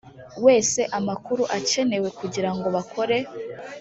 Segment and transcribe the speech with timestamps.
[0.45, 3.17] wese amakuru akenewe kugira ngo bakore